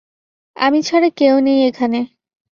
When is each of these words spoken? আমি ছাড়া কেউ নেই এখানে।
আমি 0.55 0.79
ছাড়া 0.81 1.09
কেউ 1.11 1.35
নেই 1.39 1.59
এখানে। 1.69 1.99